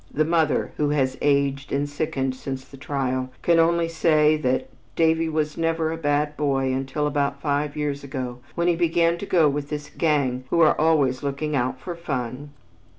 The 0.11 0.25
mother, 0.25 0.71
who 0.77 0.89
has 0.89 1.15
aged 1.21 1.71
and 1.71 1.87
sickened 1.87 2.33
since 2.33 2.65
the 2.65 2.75
trial, 2.75 3.29
can 3.43 3.59
only 3.59 3.87
say 3.87 4.35
that 4.37 4.67
"Davie 4.95 5.29
was 5.29 5.57
never 5.57 5.91
a 5.91 5.97
bad 5.97 6.35
boy 6.35 6.73
until 6.73 7.05
about 7.05 7.39
five 7.39 7.77
years 7.77 8.03
ago 8.03 8.39
when 8.55 8.67
he 8.67 8.75
began 8.75 9.19
to 9.19 9.27
go 9.27 9.47
with 9.47 9.69
this 9.69 9.91
gang 9.95 10.43
who 10.49 10.59
are 10.61 10.73
always 10.81 11.21
looking 11.21 11.55
out 11.55 11.79
for 11.79 11.93
fun." 11.95 12.49